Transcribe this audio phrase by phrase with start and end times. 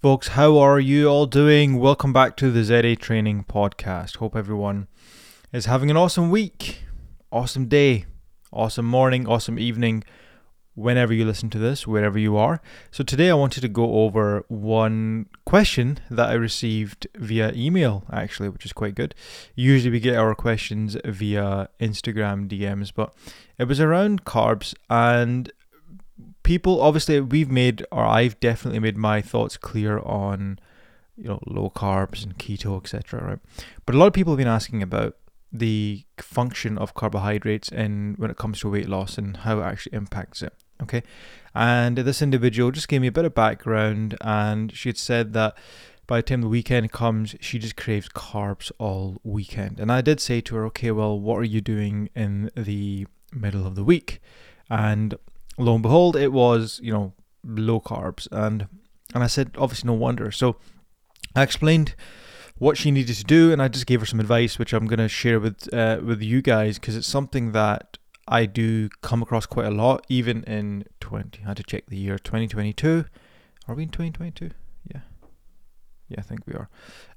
[0.00, 1.80] Folks, how are you all doing?
[1.80, 4.18] Welcome back to the ZA Training Podcast.
[4.18, 4.86] Hope everyone
[5.52, 6.84] is having an awesome week,
[7.32, 8.06] awesome day,
[8.52, 10.04] awesome morning, awesome evening,
[10.76, 12.62] whenever you listen to this, wherever you are.
[12.92, 18.50] So, today I wanted to go over one question that I received via email, actually,
[18.50, 19.16] which is quite good.
[19.56, 23.12] Usually we get our questions via Instagram DMs, but
[23.58, 25.50] it was around carbs and
[26.48, 30.58] people obviously we've made or I've definitely made my thoughts clear on
[31.14, 33.38] you know low carbs and keto etc right?
[33.84, 35.16] But a lot of people have been asking about
[35.52, 39.94] the function of carbohydrates and when it comes to weight loss and how it actually
[39.94, 41.02] impacts it okay?
[41.54, 45.54] And this individual just gave me a bit of background and she had said that
[46.06, 49.78] by the time the weekend comes she just craves carbs all weekend.
[49.78, 53.66] And I did say to her okay well what are you doing in the middle
[53.66, 54.22] of the week?
[54.70, 55.14] And
[55.58, 57.12] lo and behold, it was you know
[57.44, 58.66] low carbs, and
[59.14, 60.30] and I said obviously no wonder.
[60.30, 60.56] So
[61.34, 61.94] I explained
[62.58, 64.98] what she needed to do, and I just gave her some advice, which I'm going
[64.98, 69.46] to share with uh, with you guys because it's something that I do come across
[69.46, 71.42] quite a lot, even in 20.
[71.44, 73.06] I had to check the year 2022.
[73.66, 74.50] Are we in 2022?
[74.92, 75.00] Yeah,
[76.08, 76.68] yeah, I think we are.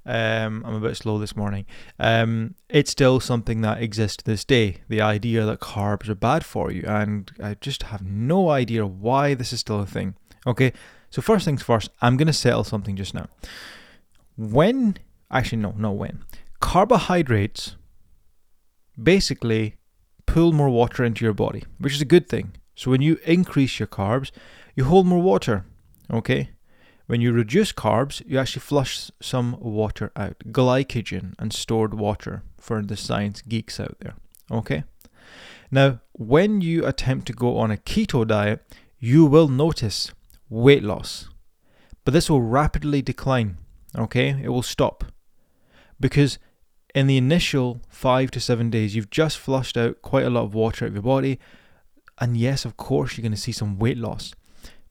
[0.04, 1.64] Um, I'm a bit slow this morning.
[1.98, 4.78] Um, it's still something that exists to this day.
[4.88, 9.34] The idea that carbs are bad for you, and I just have no idea why
[9.34, 10.14] this is still a thing.
[10.46, 10.72] Okay,
[11.10, 13.28] so first things first, I'm gonna settle something just now.
[14.36, 14.98] When,
[15.30, 16.24] actually, no, no, when
[16.60, 17.76] carbohydrates
[19.02, 19.76] basically
[20.26, 22.52] pull more water into your body, which is a good thing.
[22.74, 24.30] So when you increase your carbs,
[24.74, 25.64] you hold more water.
[26.10, 26.50] Okay,
[27.06, 32.82] when you reduce carbs, you actually flush some water out, glycogen and stored water for
[32.82, 34.14] the science geeks out there.
[34.50, 34.84] Okay?
[35.70, 38.64] Now, when you attempt to go on a keto diet,
[38.98, 40.12] you will notice
[40.48, 41.28] weight loss,
[42.04, 43.58] but this will rapidly decline.
[43.98, 44.40] Okay?
[44.42, 45.04] It will stop
[45.98, 46.38] because
[46.94, 50.54] in the initial five to seven days, you've just flushed out quite a lot of
[50.54, 51.38] water out of your body.
[52.18, 54.34] And yes, of course, you're going to see some weight loss.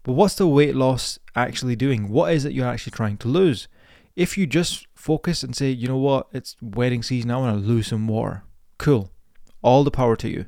[0.03, 2.09] But what's the weight loss actually doing?
[2.09, 3.67] What is it you're actually trying to lose?
[4.15, 7.67] If you just focus and say, you know what, it's wedding season, I want to
[7.67, 8.43] lose some more,
[8.77, 9.11] cool.
[9.61, 10.45] All the power to you.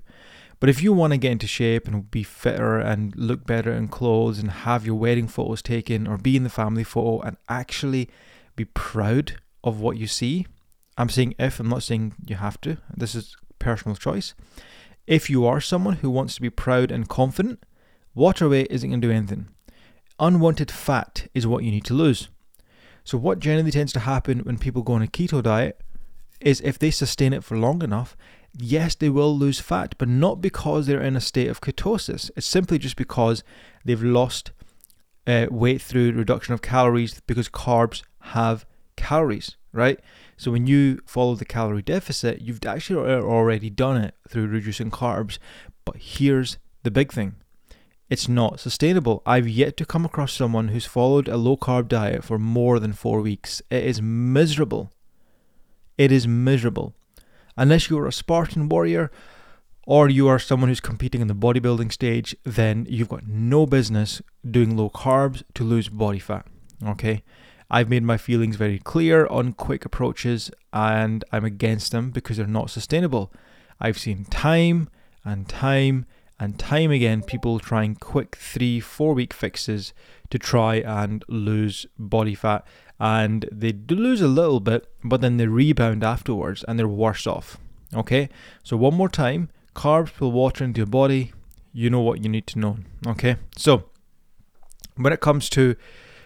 [0.60, 3.90] But if you want to get into shape and be fitter and look better in
[3.90, 8.10] clothes and have your wedding photos taken or be in the family photo and actually
[8.56, 10.48] be proud of what you see,
[10.98, 12.78] I'm saying if, I'm not saying you have to.
[12.96, 14.34] This is personal choice.
[15.08, 17.64] If you are someone who wants to be proud and confident,
[18.16, 19.48] Water weight isn't going to do anything.
[20.20, 22.30] Unwanted fat is what you need to lose.
[23.04, 25.82] So, what generally tends to happen when people go on a keto diet
[26.40, 28.16] is if they sustain it for long enough,
[28.58, 32.30] yes, they will lose fat, but not because they're in a state of ketosis.
[32.36, 33.44] It's simply just because
[33.84, 34.52] they've lost
[35.26, 38.66] uh, weight through reduction of calories because carbs have
[38.96, 40.00] calories, right?
[40.38, 45.40] So when you follow the calorie deficit, you've actually already done it through reducing carbs.
[45.86, 47.36] But here's the big thing
[48.10, 49.22] it's not sustainable.
[49.26, 52.94] I've yet to come across someone who's followed a low carb diet for more than
[52.94, 53.62] four weeks.
[53.70, 54.92] It is miserable.
[55.98, 56.94] It is miserable.
[57.56, 59.12] Unless you're a Spartan warrior
[59.86, 64.22] or you are someone who's competing in the bodybuilding stage, then you've got no business
[64.50, 66.46] doing low carbs to lose body fat.
[66.86, 67.24] Okay?
[67.70, 72.48] I've made my feelings very clear on quick approaches and I'm against them because they're
[72.48, 73.34] not sustainable.
[73.80, 74.90] I've seen time
[75.26, 76.06] and time
[76.44, 79.94] and time again people trying quick three, four week fixes
[80.30, 82.68] to try and lose body fat.
[83.00, 87.26] And they do lose a little bit, but then they rebound afterwards and they're worse
[87.26, 87.58] off.
[87.94, 88.28] Okay,
[88.62, 91.32] so one more time carbs pull water into your body.
[91.72, 92.78] You know what you need to know.
[93.08, 93.86] Okay, so
[94.96, 95.78] when it comes to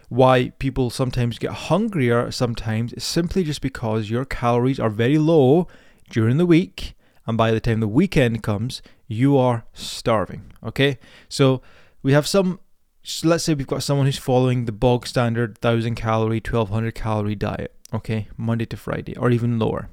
[0.10, 5.68] why people sometimes get hungrier, sometimes it's simply just because your calories are very low
[6.10, 6.96] during the week
[7.28, 10.52] and by the time the weekend comes, you are starving.
[10.64, 11.62] Okay, so
[12.04, 12.60] we have some.
[13.04, 17.36] So let's say we've got someone who's following the bog standard 1000 calorie, 1200 calorie
[17.36, 17.74] diet.
[17.94, 19.90] Okay, Monday to Friday, or even lower.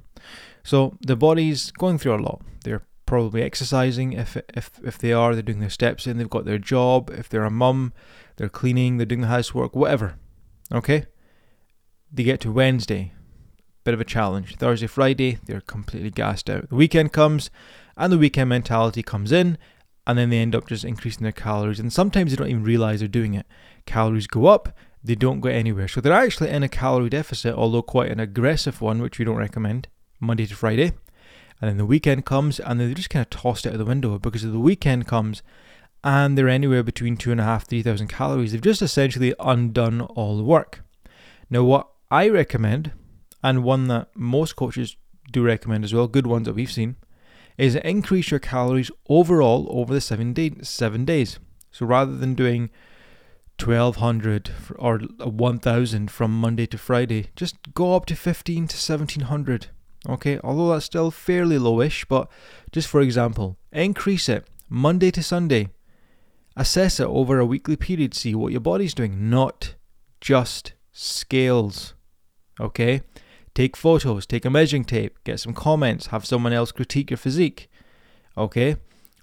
[0.64, 2.42] So the body's going through a lot.
[2.64, 5.34] They're probably exercising if if if they are.
[5.34, 6.18] They're doing their steps in.
[6.18, 7.10] They've got their job.
[7.10, 7.92] If they're a mum,
[8.36, 8.96] they're cleaning.
[8.96, 9.76] They're doing the housework.
[9.76, 10.16] Whatever.
[10.72, 11.06] Okay.
[12.12, 13.12] They get to Wednesday
[13.84, 14.56] bit of a challenge.
[14.56, 16.68] Thursday, Friday, they're completely gassed out.
[16.70, 17.50] The weekend comes,
[17.96, 19.58] and the weekend mentality comes in,
[20.06, 21.80] and then they end up just increasing their calories.
[21.80, 23.46] And sometimes they don't even realize they're doing it.
[23.86, 25.88] Calories go up, they don't go anywhere.
[25.88, 29.36] So they're actually in a calorie deficit, although quite an aggressive one, which we don't
[29.36, 29.88] recommend,
[30.20, 30.92] Monday to Friday.
[31.60, 33.84] And then the weekend comes, and then they just kind of tossed out of the
[33.84, 35.42] window because the weekend comes,
[36.02, 38.52] and they're anywhere between two and a half, three thousand calories.
[38.52, 40.82] They've just essentially undone all the work.
[41.48, 42.92] Now, what I recommend,
[43.42, 44.96] and one that most coaches
[45.32, 46.96] do recommend as well, good ones that we've seen,
[47.56, 51.38] is increase your calories overall over the seven, day, seven days.
[51.70, 52.70] So rather than doing
[53.62, 59.68] 1200 or 1000 from Monday to Friday, just go up to 15 to 1700.
[60.08, 62.28] Okay, although that's still fairly lowish, but
[62.72, 65.68] just for example, increase it Monday to Sunday.
[66.56, 69.74] Assess it over a weekly period, see what your body's doing, not
[70.20, 71.94] just scales.
[72.60, 73.02] Okay?
[73.54, 77.70] Take photos, take a measuring tape, get some comments, have someone else critique your physique.
[78.36, 78.76] Okay?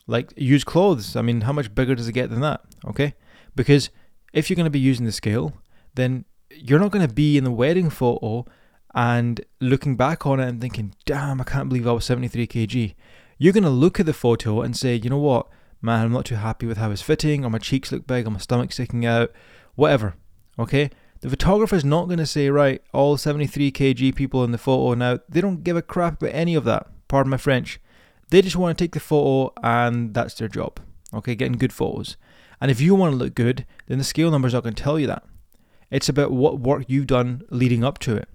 [0.08, 1.16] Like use clothes.
[1.16, 2.62] I mean, how much bigger does it get than that?
[2.86, 3.14] Okay?
[3.56, 3.90] Because
[4.34, 5.54] if you're going to be using the scale,
[5.96, 8.46] then you're not going to be in the wedding photo
[8.94, 12.96] and looking back on it and thinking, damn, I can't believe I was 73 kg.
[13.38, 15.48] You're going to look at the photo and say, you know what,
[15.82, 18.32] man, I'm not too happy with how it's fitting, or my cheeks look big, or
[18.32, 19.32] my stomach sticking out,
[19.76, 20.16] whatever.
[20.60, 20.90] Okay?
[21.22, 25.20] The photographer's not going to say, right, all 73 kg people in the photo now,
[25.30, 26.88] they don't give a crap about any of that.
[27.08, 27.80] Pardon my French.
[28.30, 30.80] They just want to take the photo and that's their job.
[31.14, 32.18] Okay, getting good photos.
[32.60, 35.00] And if you want to look good, then the scale number's not going to tell
[35.00, 35.24] you that.
[35.92, 38.28] It's about what work you've done leading up to it.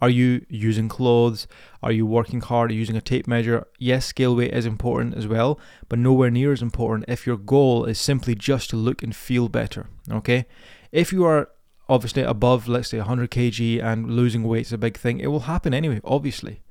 [0.00, 1.46] Are you using clothes?
[1.82, 2.70] Are you working hard?
[2.70, 3.66] Are you using a tape measure?
[3.78, 7.84] Yes, scale weight is important as well, but nowhere near as important if your goal
[7.84, 9.88] is simply just to look and feel better.
[10.10, 10.46] Okay?
[10.90, 11.50] If you are
[11.92, 15.40] obviously above, let's say, 100 kg and losing weight is a big thing, it will
[15.40, 16.62] happen anyway, obviously.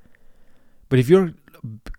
[0.90, 1.34] But if you're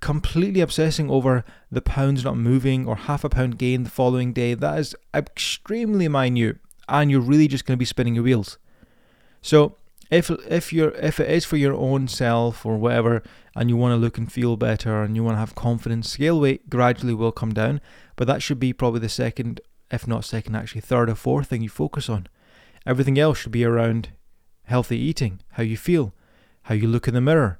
[0.01, 4.55] completely obsessing over the pounds not moving or half a pound gain the following day,
[4.55, 6.59] that is extremely minute
[6.89, 8.59] and you're really just going to be spinning your wheels.
[9.41, 9.77] So,
[10.11, 13.23] if if you're if it is for your own self or whatever
[13.57, 16.39] and you want to look and feel better and you want to have confidence scale
[16.39, 17.81] weight gradually will come down
[18.15, 21.63] but that should be probably the second if not second actually third or fourth thing
[21.63, 22.29] you focus on
[22.87, 24.11] everything else should be around
[24.65, 26.15] healthy eating how you feel
[26.63, 27.59] how you look in the mirror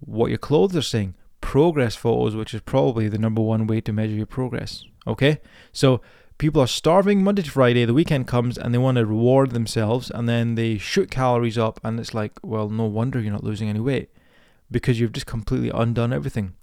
[0.00, 3.92] what your clothes are saying progress photos which is probably the number one way to
[3.92, 5.40] measure your progress okay
[5.72, 6.00] so
[6.40, 10.10] people are starving Monday to Friday, the weekend comes and they want to reward themselves
[10.10, 13.68] and then they shoot calories up and it's like, well, no wonder you're not losing
[13.68, 14.08] any weight
[14.70, 16.54] because you've just completely undone everything.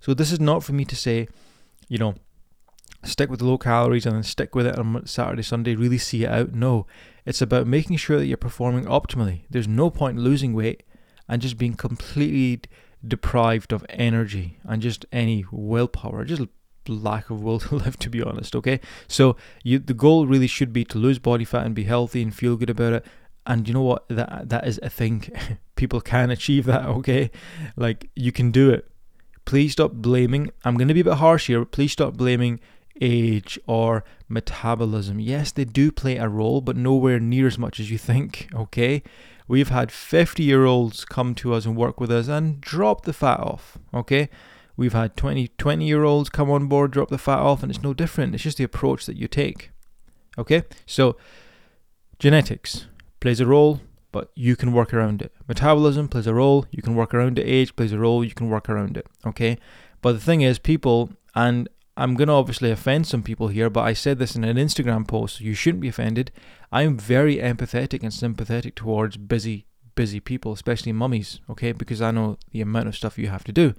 [0.00, 1.28] So this is not for me to say,
[1.88, 2.14] you know,
[3.04, 6.30] stick with low calories and then stick with it on Saturday, Sunday, really see it
[6.30, 6.52] out.
[6.52, 6.86] No,
[7.24, 9.42] it's about making sure that you're performing optimally.
[9.50, 10.82] There's no point losing weight
[11.28, 12.60] and just being completely
[13.06, 16.24] deprived of energy and just any willpower.
[16.24, 16.42] Just
[16.88, 20.72] lack of will to live to be honest okay so you the goal really should
[20.72, 23.06] be to lose body fat and be healthy and feel good about it
[23.46, 25.24] and you know what that that is a thing
[25.76, 27.30] people can achieve that okay
[27.76, 28.88] like you can do it
[29.44, 32.60] please stop blaming i'm going to be a bit harsh here please stop blaming
[33.00, 37.90] age or metabolism yes they do play a role but nowhere near as much as
[37.90, 39.02] you think okay
[39.48, 43.12] we've had 50 year olds come to us and work with us and drop the
[43.12, 44.28] fat off okay
[44.76, 47.82] We've had 20, 20 year olds come on board, drop the fat off, and it's
[47.82, 48.34] no different.
[48.34, 49.70] It's just the approach that you take.
[50.38, 50.62] Okay?
[50.86, 51.16] So,
[52.18, 52.86] genetics
[53.20, 53.80] plays a role,
[54.12, 55.32] but you can work around it.
[55.46, 57.46] Metabolism plays a role, you can work around it.
[57.46, 59.06] Age plays a role, you can work around it.
[59.26, 59.58] Okay?
[60.00, 63.82] But the thing is, people, and I'm going to obviously offend some people here, but
[63.82, 66.32] I said this in an Instagram post, so you shouldn't be offended.
[66.70, 71.72] I'm very empathetic and sympathetic towards busy, busy people, especially mummies, okay?
[71.72, 73.74] Because I know the amount of stuff you have to do.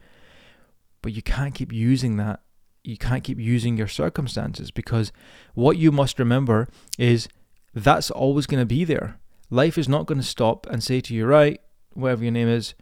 [1.02, 2.42] But you can't keep using that.
[2.84, 5.12] You can't keep using your circumstances because
[5.56, 6.68] what you must remember
[7.00, 7.28] is
[7.74, 9.20] that's always going to be there.
[9.50, 11.60] Life is not going to stop and say to you, right,
[11.94, 12.76] whatever your name is,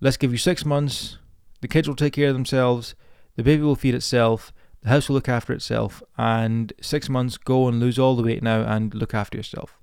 [0.00, 1.18] let's give you six months.
[1.60, 2.94] The kids will take care of themselves.
[3.36, 4.52] The baby will feed itself.
[4.86, 6.00] The house will look after itself.
[6.16, 9.76] And six months, go and lose all the weight now and look after yourself.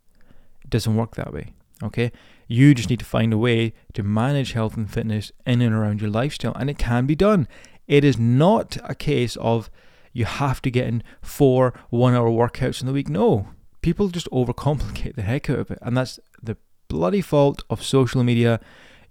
[0.64, 1.56] It doesn't work that way.
[1.84, 2.10] Okay?
[2.48, 6.00] You just need to find a way to manage health and fitness in and around
[6.00, 6.56] your lifestyle.
[6.56, 7.50] And it can be done.
[7.86, 9.70] It is not a case of
[10.14, 13.10] you have to get in four one hour workouts in the week.
[13.10, 13.50] No,
[13.82, 15.80] people just overcomplicate the heck out of it.
[15.82, 16.56] And that's the
[16.88, 18.62] bloody fault of social media,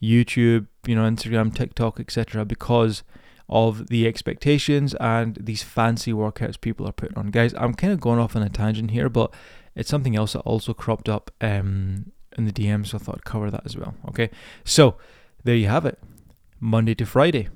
[0.02, 2.46] YouTube, you know, Instagram, TikTok, etc.
[2.46, 3.02] because
[3.48, 7.30] of the expectations and these fancy workouts people are putting on.
[7.30, 9.32] Guys, I'm kind of going off on a tangent here, but
[9.74, 13.24] it's something else that also cropped up um, in the DM, so I thought I'd
[13.24, 13.94] cover that as well.
[14.08, 14.30] Okay,
[14.64, 14.96] so
[15.44, 15.98] there you have it
[16.60, 17.48] Monday to Friday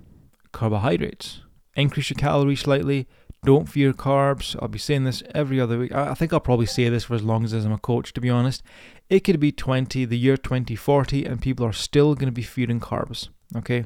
[0.56, 1.42] carbohydrates.
[1.76, 3.06] Increase your calories slightly.
[3.44, 4.56] Don't fear carbs.
[4.60, 5.92] I'll be saying this every other week.
[5.92, 8.30] I think I'll probably say this for as long as I'm a coach, to be
[8.30, 8.62] honest.
[9.10, 12.80] It could be 20, the year 2040, and people are still going to be feeding
[12.80, 13.28] carbs.
[13.54, 13.84] Okay?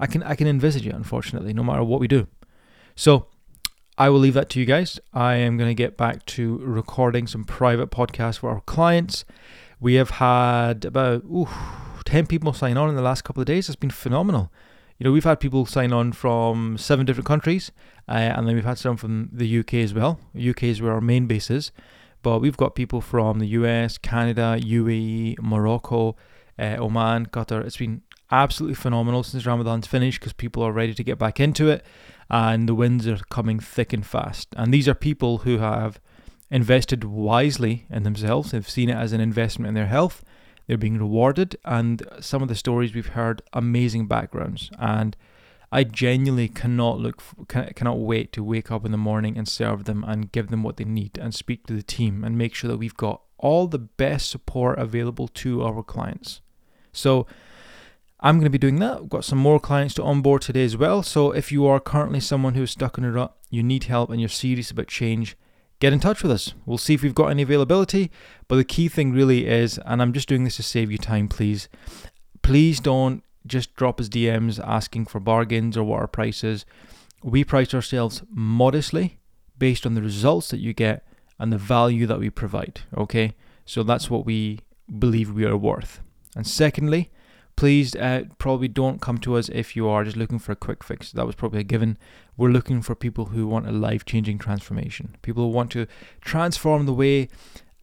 [0.00, 2.26] I can I can envisage it, unfortunately, no matter what we do.
[2.94, 3.26] So
[3.98, 4.98] I will leave that to you guys.
[5.12, 9.24] I am going to get back to recording some private podcasts for our clients
[9.80, 11.48] We have had about ooh,
[12.04, 13.68] 10 people sign on in the last couple of days.
[13.68, 14.50] It's been phenomenal.
[14.98, 17.72] You know, we've had people sign on from seven different countries,
[18.08, 20.20] uh, and then we've had some from the UK as well.
[20.36, 21.72] UK is where our main base is,
[22.22, 26.16] but we've got people from the US, Canada, UAE, Morocco,
[26.58, 27.64] uh, Oman, Qatar.
[27.64, 31.68] It's been absolutely phenomenal since Ramadan's finished because people are ready to get back into
[31.68, 31.84] it,
[32.30, 34.48] and the winds are coming thick and fast.
[34.56, 36.00] And these are people who have
[36.50, 38.50] invested wisely in themselves.
[38.50, 40.24] They've seen it as an investment in their health.
[40.66, 44.70] They're being rewarded, and some of the stories we've heard, amazing backgrounds.
[44.78, 45.16] And
[45.70, 50.04] I genuinely cannot look, cannot wait to wake up in the morning and serve them
[50.04, 52.76] and give them what they need and speak to the team and make sure that
[52.76, 56.42] we've got all the best support available to our clients.
[56.92, 57.26] So
[58.24, 58.98] I'm going to be doing that.
[58.98, 61.02] I've got some more clients to onboard today as well.
[61.02, 64.20] So if you are currently someone who's stuck in a rut, you need help, and
[64.20, 65.36] you're serious about change,
[65.80, 66.54] get in touch with us.
[66.64, 68.12] We'll see if we've got any availability.
[68.46, 71.26] But the key thing really is, and I'm just doing this to save you time,
[71.26, 71.68] please,
[72.42, 76.64] please don't just drop us DMs asking for bargains or what our price is.
[77.24, 79.18] We price ourselves modestly
[79.58, 81.04] based on the results that you get
[81.40, 82.82] and the value that we provide.
[82.96, 84.60] Okay, so that's what we
[84.96, 86.00] believe we are worth.
[86.36, 87.10] And secondly,
[87.62, 90.82] please uh, probably don't come to us if you are just looking for a quick
[90.82, 91.12] fix.
[91.12, 91.96] That was probably a given.
[92.36, 95.86] We're looking for people who want a life changing transformation, people who want to
[96.20, 97.28] transform the way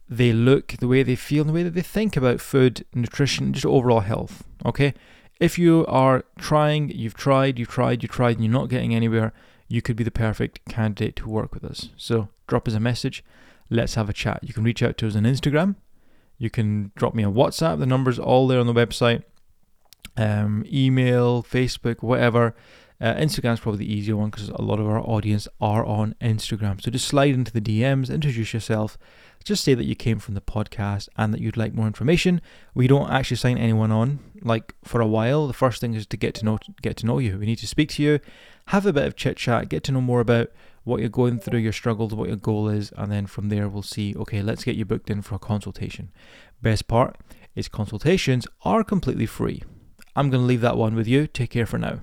[0.06, 3.64] they look, the way they feel, the way that they think about food, nutrition, just
[3.64, 4.44] overall health.
[4.66, 4.92] Okay?
[5.40, 9.32] If you are trying, you've tried, you've tried, you've tried, and you're not getting anywhere,
[9.66, 11.88] you could be the perfect candidate to work with us.
[11.96, 13.24] So drop us a message.
[13.70, 14.40] Let's have a chat.
[14.42, 15.76] You can reach out to us on Instagram.
[16.36, 17.78] You can drop me a WhatsApp.
[17.78, 19.22] The number's all there on the website
[20.16, 22.54] um, email, Facebook, whatever.
[23.00, 26.82] Uh, Instagram's probably the easier one because a lot of our audience are on Instagram.
[26.82, 28.98] So just slide into the DMs, introduce yourself,
[29.42, 32.42] just say that you came from the podcast and that you'd like more information.
[32.74, 35.46] We don't actually sign anyone on like for a while.
[35.46, 37.38] The first thing is to get to know get to know you.
[37.38, 38.20] We need to speak to you,
[38.66, 40.50] have a bit of chit chat, get to know more about
[40.84, 43.82] what you're going through, your struggles, what your goal is, and then from there we'll
[43.82, 44.14] see.
[44.14, 46.10] Okay, let's get you booked in for a consultation.
[46.60, 47.16] Best part
[47.54, 49.62] is consultations are completely free.
[50.16, 51.26] I'm going to leave that one with you.
[51.26, 52.00] Take care for now.